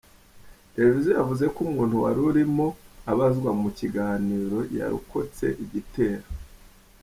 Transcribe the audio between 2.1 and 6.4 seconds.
urimo abazwa mu kiganiro yarokotse igitero.